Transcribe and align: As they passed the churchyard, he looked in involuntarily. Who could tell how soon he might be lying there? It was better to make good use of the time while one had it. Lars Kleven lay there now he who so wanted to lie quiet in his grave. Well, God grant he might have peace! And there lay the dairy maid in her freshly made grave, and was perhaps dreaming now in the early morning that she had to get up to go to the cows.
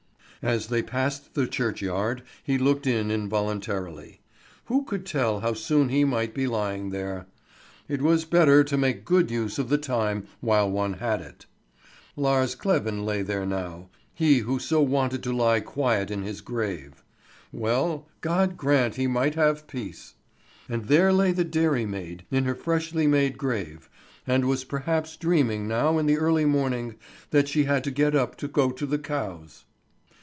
As 0.43 0.69
they 0.69 0.81
passed 0.81 1.35
the 1.35 1.45
churchyard, 1.45 2.23
he 2.43 2.57
looked 2.57 2.87
in 2.87 3.11
involuntarily. 3.11 4.21
Who 4.65 4.85
could 4.85 5.05
tell 5.05 5.41
how 5.41 5.53
soon 5.53 5.89
he 5.89 6.03
might 6.03 6.33
be 6.33 6.47
lying 6.47 6.89
there? 6.89 7.27
It 7.87 8.01
was 8.01 8.25
better 8.25 8.63
to 8.63 8.75
make 8.75 9.05
good 9.05 9.29
use 9.29 9.59
of 9.59 9.69
the 9.69 9.77
time 9.77 10.25
while 10.39 10.67
one 10.67 10.93
had 10.93 11.21
it. 11.21 11.45
Lars 12.15 12.55
Kleven 12.55 13.05
lay 13.05 13.21
there 13.21 13.45
now 13.45 13.89
he 14.15 14.39
who 14.39 14.57
so 14.57 14.81
wanted 14.81 15.21
to 15.21 15.31
lie 15.31 15.59
quiet 15.59 16.09
in 16.09 16.23
his 16.23 16.41
grave. 16.41 17.03
Well, 17.53 18.07
God 18.21 18.57
grant 18.57 18.95
he 18.95 19.05
might 19.05 19.35
have 19.35 19.67
peace! 19.67 20.15
And 20.67 20.85
there 20.85 21.13
lay 21.13 21.33
the 21.33 21.43
dairy 21.43 21.85
maid 21.85 22.25
in 22.31 22.45
her 22.45 22.55
freshly 22.55 23.05
made 23.05 23.37
grave, 23.37 23.91
and 24.25 24.45
was 24.45 24.63
perhaps 24.63 25.17
dreaming 25.17 25.67
now 25.67 25.99
in 25.99 26.07
the 26.07 26.17
early 26.17 26.45
morning 26.45 26.95
that 27.29 27.47
she 27.47 27.65
had 27.65 27.83
to 27.83 27.91
get 27.91 28.15
up 28.15 28.35
to 28.37 28.47
go 28.47 28.71
to 28.71 28.87
the 28.87 28.97
cows. 28.97 29.65